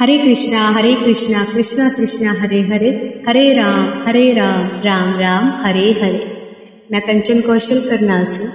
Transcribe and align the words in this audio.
हरे 0.00 0.18
कृष्णा 0.18 0.70
हरे 0.70 0.94
कृष्णा 0.94 1.44
कृष्णा 1.44 1.88
कृष्णा, 1.88 2.32
हरे 2.32 2.60
हरे 2.60 3.22
हरे 3.28 3.52
राम 3.52 4.04
हरे 4.08 4.32
राम 4.32 4.80
राम 4.84 5.20
राम, 5.20 5.52
हरे 5.66 5.92
हरे। 5.92 6.42
मैं 6.92 7.00
कंचन 7.00 7.40
कौशल 7.40 7.80
करनाल 7.80 8.24
से 8.24 8.48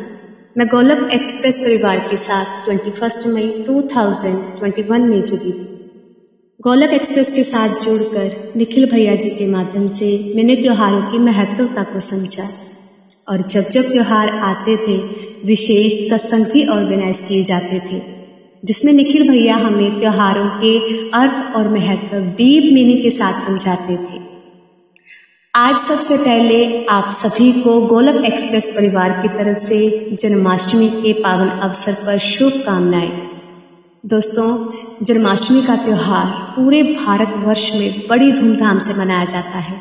मैं 0.57 0.67
गोलक 0.67 1.09
एक्सप्रेस 1.13 1.57
परिवार 1.57 1.99
के 1.99 2.17
साथ 2.17 2.69
21 2.69 3.23
मई 3.27 3.65
2021 3.67 5.01
में 5.01 5.21
जुड़ी 5.21 5.51
थी। 5.51 5.91
गोलक 6.61 6.89
एक्सप्रेस 6.89 7.33
के 7.33 7.43
साथ 7.43 7.79
जुड़कर 7.79 8.53
निखिल 8.57 8.85
भैया 8.85 9.15
जी 9.15 9.29
के 9.29 9.47
माध्यम 9.47 9.87
से 9.87 10.33
मैंने 10.35 10.55
त्योहारों 10.55 11.01
की 11.01 11.17
महत्वता 11.17 11.83
को 11.83 11.99
समझा। 11.99 12.49
और 13.29 13.41
जब 13.41 13.61
जब 13.61 13.91
त्यौहार 13.91 14.29
आते 14.29 14.77
थे, 14.77 14.97
विशेष 15.45 16.09
सत्संग 16.09 16.45
भी 16.45 16.67
ऑर्गेनाइज 16.67 17.21
किए 17.21 17.43
जाते 17.43 17.79
थे। 17.79 18.14
जिसमें 18.65 18.93
निखिल 18.93 19.29
भैया 19.29 19.55
हमें 19.55 19.99
त्योहारों 19.99 20.45
के 20.45 21.09
अर्थ 21.09 21.55
और 21.55 21.69
महत्व 21.69 22.17
डीप 22.17 22.73
मीनिंग 22.73 23.01
के 23.01 23.09
साथ 23.09 23.39
समझाते 23.39 23.97
थे। 23.97 24.21
आज 25.55 25.77
सबसे 25.77 26.17
पहले 26.17 26.85
आप 26.85 27.11
सभी 27.11 27.51
को 27.51 27.81
गोलक 27.81 28.25
एक्सप्रेस 28.25 28.73
परिवार 28.77 29.11
की 29.21 29.27
तरफ़ 29.27 29.57
से 29.57 30.09
जन्माष्टमी 30.15 30.89
के 30.89 31.13
पावन 31.13 31.47
अवसर 31.47 31.93
पर 31.93 32.17
शुभकामनाएँ। 32.17 33.29
दोस्तों, 34.05 34.71
जन्माष्टमी 35.05 35.61
का 35.61 35.75
त्यौहार 35.75 36.25
पूरे 36.25 36.83
भारतवर्ष 36.83 37.75
में 37.75 37.93
बड़ी 38.09 38.31
धूमधाम 38.31 38.79
से 38.79 38.93
मनाया 38.93 39.25
जाता 39.25 39.59
है। 39.59 39.79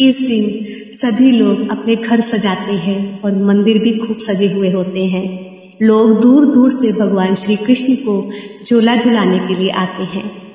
इस 0.00 0.20
दिन 0.20 0.64
सभी 0.92 1.30
लोग 1.30 1.70
अपने 1.70 1.96
घर 1.96 2.20
सजाते 2.20 2.72
हैं 2.72 3.22
और 3.22 3.42
मंदिर 3.42 3.78
भी 3.78 3.98
खूब 3.98 4.18
सजे 4.18 4.54
हुए 4.54 4.70
होते 4.70 5.04
हैं। 5.06 5.51
लोग 5.82 6.20
दूर 6.20 6.46
दूर 6.46 6.70
से 6.70 7.00
भगवान 7.00 7.34
श्री 7.34 7.56
कृष्ण 7.56 7.94
को 7.94 8.30
झूला 8.66 8.96
झुलाने 8.96 9.38
के 9.38 9.54
लिए 9.54 9.70
आते 9.70 10.02
हैं। 10.02 10.52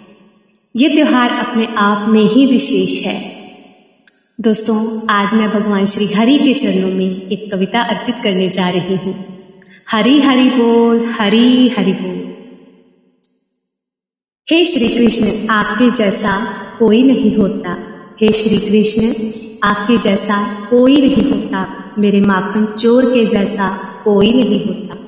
ये 0.76 0.90
त्यौहार 0.90 1.30
अपने 1.30 1.68
आप 1.78 2.10
में 2.10 2.24
ही 2.24 2.46
विशेष 2.46 3.06
है। 3.06 3.36
दोस्तों, 4.42 5.08
आज 5.10 5.34
मैं 5.34 5.50
भगवान 5.50 5.86
श्री 5.86 6.06
हरि 6.06 6.38
के 6.38 6.54
चरणों 6.54 6.92
में 6.92 7.22
एक 7.22 7.52
कविता 7.52 7.82
अर्पित 7.82 8.16
करने 8.24 8.48
जा 8.48 8.70
रही 8.70 8.96
हूँ। 8.96 9.26
हरि 9.92 10.22
हरि 10.22 10.50
बोल, 10.50 11.06
हरि 11.06 11.72
हरि 11.78 11.92
बोल। 11.92 12.18
हे 14.50 14.66
श्री 14.66 14.90
कृष्ण, 14.90 15.48
आपके 15.50 15.92
जैसा 15.92 16.54
कोई 16.80 17.04
नहीं 17.04 17.36
होता। 17.36 17.78
हे 18.22 18.32
श्री 18.34 18.58
कृष्ण, 18.60 19.32
आपके 19.64 19.98
जैसा 19.98 20.68
कोई 20.70 21.02
नहीं 21.02 21.32
होता। 21.32 21.94
मेरे 21.98 22.22
माखन 22.22 22.66
चोर 22.66 23.06
के 23.06 23.26
जैसा 23.26 23.78
कोई 24.06 24.34
नहीं 24.34 24.66
होता। 24.66 25.07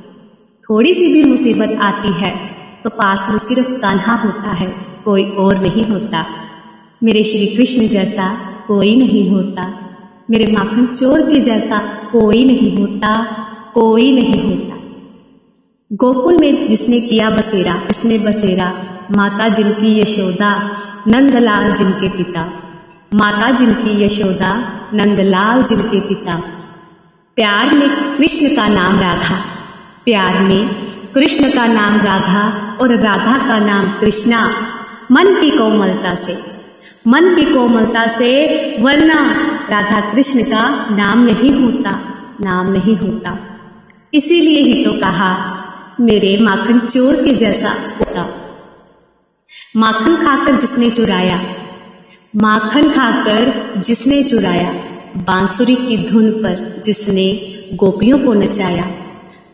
थोड़ी 0.70 0.94
सी 0.94 1.14
भी 1.14 1.24
मुसीबत 1.24 1.78
आती 1.82 2.14
है 2.14 2.32
तो 2.84 2.90
पास 2.90 3.28
में 3.30 3.38
सिर्फ़ 3.38 3.82
कान्हा 3.82 4.16
होता 4.16 4.52
है, 4.52 4.68
कोई 5.06 5.24
और 5.24 5.58
नहीं 5.58 5.86
होता। 5.86 6.26
मेरे 7.04 7.24
श्री 7.24 7.48
कृष्ण 7.48 7.88
जैसा 7.88 8.54
कोई 8.68 8.96
नहीं 8.96 9.30
होता। 9.30 9.80
मेरे 10.30 10.52
माखन 10.52 10.86
चोर 10.86 11.22
के 11.22 11.40
जैसा 11.40 11.78
कोई 12.12 12.46
नहीं 12.46 12.78
होता, 12.78 13.26
कोई 13.74 14.12
नहीं 14.12 14.44
होता। 14.44 14.78
गोकुल 15.94 16.38
में 16.38 16.68
जिसने 16.68 17.02
किया 17.02 17.30
बसेरा, 17.30 17.82
इसने 17.90 18.18
बसेरा, 18.18 18.74
माता 19.12 19.48
जिनकी 19.48 20.00
यशोदा 20.00 20.72
नंदलाल 21.08 21.74
जिनके 21.74 22.10
पिता। 22.18 22.54
माता 23.14 23.52
जिनकी 23.52 24.04
यशोदा 24.04 24.72
नंदलाल 24.94 25.64
जिनके 25.64 26.00
पिता। 26.00 26.44
प्यार 27.36 27.74
में 27.74 28.18
कृष्ण 28.18 28.56
का 28.56 28.68
नाम 28.68 29.00
राधा। 29.00 29.49
प्यार 30.10 30.40
में 30.40 30.70
कृष्ण 31.12 31.50
का 31.52 31.68
नाम 31.68 32.02
राधा 32.02 32.78
और 32.82 32.96
राधा 32.96 33.38
का 33.48 33.60
नाम 33.60 33.90
कृष्णा 34.00 34.52
मन 35.12 35.42
की 35.42 35.50
कोमलता 35.50 36.16
से। 36.16 36.38
मन 37.08 37.36
की 37.36 37.46
कोमलता 37.46 38.08
से 38.08 38.32
वरना 38.80 39.20
राधा 39.70 40.12
कृष्ण 40.12 40.44
का 40.44 40.96
नाम 40.96 41.26
नहीं 41.26 41.52
होता, 41.52 41.92
नाम 42.42 42.72
नहीं 42.72 42.96
होता। 42.98 43.38
इसीलिए 44.14 44.60
ही 44.60 44.86
तो 44.86 44.92
कहा, 44.92 45.32
मेरे 46.00 46.38
माखन 46.38 46.80
चोर 46.80 47.16
के 47.16 47.36
जैसा 47.36 47.70
होता। 47.70 48.28
माखन 49.76 50.16
खाकर 50.16 50.56
जिसने 50.56 50.90
चुराया, 50.90 51.42
माखन 52.36 52.90
खाकर 52.90 53.74
जिसने 53.78 54.24
चुराया, 54.24 54.72
बांसुरी 55.18 55.76
की 55.76 55.98
धुन 55.98 56.32
पर 56.32 56.82
जिसने 56.84 57.56
गोपियों 57.76 58.20
को 58.20 58.34
नचाया। 58.34 58.99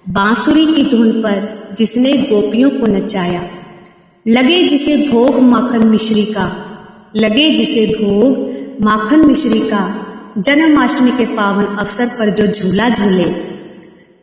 बांसुरी 0.10 0.66
की 0.66 0.84
धुन 0.84 1.12
पर 1.12 1.70
जिसने 1.78 2.14
गोपियों 2.14 2.70
को 2.70 2.88
नचाया। 2.88 3.42
लगे 4.28 4.64
जिसे 4.64 5.10
भोग 5.12 5.40
माखन 5.40 5.88
मिश्री 5.88 6.26
का, 6.26 6.52
लगे 7.16 7.50
जिसे 7.50 7.86
भोग 7.86 8.52
माखन 8.86 9.28
मिश्री 9.28 9.60
का। 9.60 10.06
जन्माष्टमी 10.38 11.12
के 11.12 11.26
पावन 11.26 11.66
अवसर 11.66 12.06
पर 12.06 12.30
जो 12.30 12.48
झूला 12.48 12.90
झूले। 12.90 13.36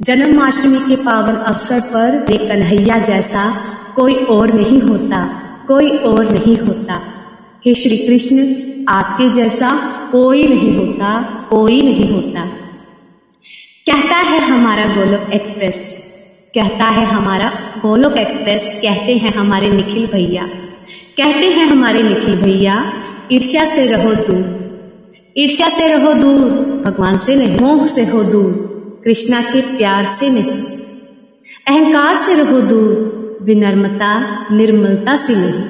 जन्माष्टमी 0.03 0.79
के 0.79 0.97
पावन 0.97 1.35
अवसर 1.35 1.81
पर 1.81 2.33
एक 2.33 2.41
कन्हैया 2.41 2.99
जैसा 2.99 3.57
कोई 3.97 4.15
और 4.15 4.53
नहीं 4.53 4.81
होता, 4.81 5.25
कोई 5.69 5.91
और 5.91 6.33
नहीं 6.33 6.59
होता। 6.59 7.01
हे 7.67 7.75
श्री 7.75 7.97
कृष्ण, 7.97 8.55
आपके 8.89 9.31
जैसा 9.31 9.71
कोई 10.13 10.47
नहीं 10.47 10.77
होता, 10.77 11.23
कोई 11.51 11.83
नहीं 11.83 12.11
होता। 12.11 12.62
कहता 13.91 14.17
है 14.17 14.39
हमारा 14.39 14.87
गोलोक 14.87 15.33
एक्सप्रेस। 15.33 16.03
कहता 16.55 16.85
है 16.85 17.07
हमारा 17.07 17.49
गोलोक 17.79 18.17
एक्सप्रेस, 18.17 18.79
कहते 18.83 19.13
हैं 19.17 19.35
हमारे 19.35 19.71
निखिल 19.71 20.07
भैया। 20.07 20.43
कहते 21.17 21.47
हैं 21.47 21.67
हमारे 21.67 22.03
निखिल 22.03 22.37
भैया, 22.37 22.93
ईर्ष्या 23.33 23.65
से 23.65 23.87
रहो 23.87 24.15
दूर। 24.15 24.63
ईर्ष्या 25.39 25.69
से 25.69 25.89
रहो 25.89 26.15
दूर, 26.15 26.51
भगवान 26.85 27.17
से 27.17 27.35
नहीं, 27.35 27.61
मोह 27.61 27.87
से 27.87 28.07
हो 28.07 28.25
दूर। 28.25 28.53
कृष्णा 29.05 29.41
के 29.41 29.61
प्यार 29.61 30.05
से 30.05 30.31
नहीं। 30.31 30.63
अहंकार 31.67 32.17
से 32.17 32.35
रहो 32.35 32.61
दूर, 32.61 33.39
विनम्रता, 33.43 34.47
निर्मलता 34.53 35.17
से 35.17 35.35
नहीं। 35.35 35.65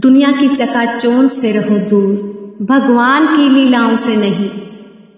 दुनिया 0.00 0.32
की 0.32 0.48
चकाचौंध 0.48 1.30
से 1.30 1.52
रहो 1.52 1.78
दूर, 1.78 2.12
भगवान 2.62 3.26
की 3.26 3.48
लीलाओं 3.48 3.96
से 3.96 4.16
नहीं। 4.16 4.65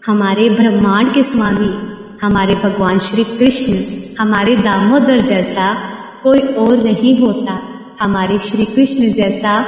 हमारे 0.09 0.51
ब्रह्मांड 0.51 1.15
के 1.15 1.23
स्वामी, 1.23 1.99
हमारे 2.23 2.55
भगवान 2.55 2.99
श्री 2.99 3.25
कृष्ण, 3.25 3.73
हमारे 4.21 4.57
दामोदर 4.57 5.21
जैसा 5.21 5.75
कोई 6.23 6.41
और 6.41 6.77
नहीं 6.83 7.19
होता, 7.19 7.63
हमारे 8.01 8.39
श्री 8.39 8.65
कृष्ण 8.65 9.13
जैसा 9.13 9.63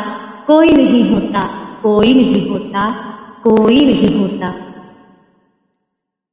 कोई 0.46 0.72
नहीं 0.72 1.10
होता, 1.10 1.40
कोई 1.82 2.14
नहीं 2.14 2.50
होता, 2.50 2.90
कोई 3.44 3.86
नहीं 3.86 4.20
होता। 4.20 4.54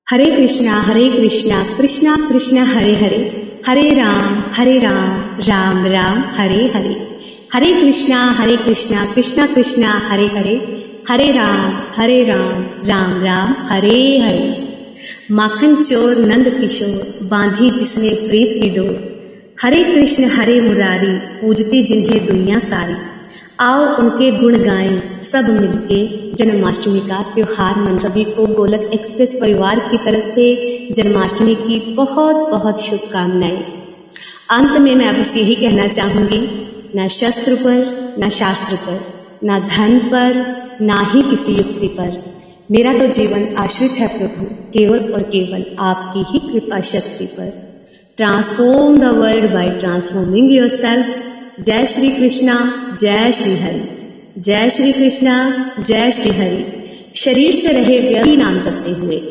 हरे 0.09 0.25
कृष्णा 0.25 0.81
हरे 0.81 1.09
कृष्णा 1.09 1.77
कृष्णा 1.77 2.17
कृष्णा, 2.29 2.63
हरे 2.63 2.95
हरे। 2.95 3.43
हरे 3.67 3.93
राम 3.93 4.43
हरे 4.53 4.79
राम 4.79 5.39
राम 5.39 5.85
राम, 5.85 6.23
हरे 6.35 6.71
हरे। 6.75 7.19
हरे 7.53 7.81
कृष्णा 7.81 8.31
हरे 8.31 8.57
कृष्णा 8.57 9.05
कृष्णा 9.05 9.47
कृष्णा, 9.47 10.01
हरे 10.07 10.27
हरे। 10.27 10.76
हरे 11.09 11.31
राम 11.31 11.83
हरे 11.95 12.23
राम 12.23 12.63
राम 12.85 13.23
राम, 13.23 13.55
हरे 13.67 14.17
हरे। 14.17 14.67
माखन 15.31 15.75
चोर, 15.75 16.15
नंद 16.15 16.49
किशोर, 16.49 17.27
बांधी 17.27 17.71
जिसने 17.71 18.09
प्रीत 18.09 18.63
की 18.63 18.69
डोर। 18.69 19.19
हरे 19.61 19.83
कृष्ण, 19.83 20.23
हरे 20.23 20.61
मुरारी, 20.61 21.17
पूजती 21.17 21.83
जिन्हें 21.83 22.25
दुनिया 22.25 22.59
सारी। 22.59 22.93
आओ 23.59 23.97
उनके 23.97 24.31
गुण 24.31 24.57
गाएँ, 24.57 25.21
सब 25.21 25.49
मिलके 25.49 26.31
जन्माष्टमी 26.33 26.99
का 26.99 27.21
त्योहार 27.21 27.75
मन 27.75 27.97
सभी 27.97 28.23
को 28.23 28.45
गोलक 28.45 28.89
एक्सप्रेस 28.93 29.33
परिवार 29.41 29.79
की 29.79 29.97
तरफ़ 29.97 30.23
से 30.23 30.87
जन्माष्टमी 30.91 31.55
की 31.55 31.93
बहुत 31.93 32.35
बहुत 32.35 32.81
शुभकामनाएँ। 32.81 33.63
अंत 34.49 34.71
में 34.71 34.95
मैं 34.95 35.21
बस 35.21 35.37
यही 35.37 35.55
कहना 35.55 35.87
चाहूँगी, 35.87 36.67
न 36.95 37.07
शस्त्र 37.07 37.55
पर, 37.55 38.07
न 38.19 38.29
शास्त्र 38.29 38.75
पर। 38.75 39.16
न 39.43 39.59
धन 39.59 39.99
पर, 39.99 40.57
ना 40.81 41.01
ही 41.01 41.21
किसी 41.21 41.51
युक्ति 41.51 41.87
पर। 41.87 42.37
मेरा 42.71 42.93
तो 42.93 43.07
जीवन 43.07 43.55
आश्रित 43.55 43.91
है 43.91 44.07
प्रभु, 44.07 44.45
केवल 44.45 45.13
और 45.13 45.21
केवल 45.21 45.65
आपकी 45.79 46.23
ही 46.29 46.39
कृपा 46.39 46.81
शक्ति 46.81 47.25
पर। 47.25 47.67
Transform 48.17 48.99
the 48.99 49.03
world 49.03 49.53
by 49.53 49.69
transforming 49.69 50.51
yourself 50.69 51.05
जय 51.63 51.85
श्री 51.85 52.09
कृष्णा, 52.09 52.73
जय 52.99 53.31
श्री 53.31 53.57
हरि। 53.57 53.81
जय 54.37 54.69
श्री 54.69 54.93
कृष्णा, 54.93 55.65
जय 55.79 56.11
श्री 56.11 56.31
हरि। 56.31 56.65
शरीर 57.15 57.51
से 57.51 57.67
रहे 57.67 57.99
व्यक्ति 57.99 58.35
नाम 58.35 58.59
जपते 58.59 58.91
हुए, 58.91 59.21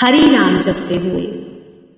हरि 0.00 0.22
नाम 0.22 0.60
जपते 0.60 0.96
हुए। 0.96 1.22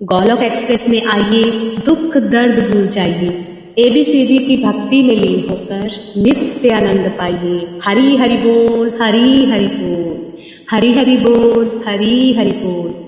गोलोक 0.02 0.40
एक्सप्रेस 0.40 0.88
में 0.88 1.06
आइए, 1.06 1.44
दुख 1.86 2.16
दर्द 2.16 2.70
भूल 2.70 2.86
जाइए। 2.86 3.47
एबीसीडी 3.78 4.38
की 4.38 4.56
भक्ति 4.56 5.02
में 5.02 5.16
लीन 5.16 5.48
होकर 5.50 5.90
नित्य 6.16 6.70
आनंद 6.70 7.08
पाइए। 7.18 7.78
हरी 7.84 8.16
हरि 8.16 8.36
बोल, 8.36 8.92
हरी 9.02 9.44
हरि 9.44 9.66
बोल, 9.66 10.32
हरी 10.70 10.92
हरि 10.92 11.16
बोल, 11.16 11.82
हरी 11.86 12.32
हरि 12.32 12.50
बोल। 12.50 13.07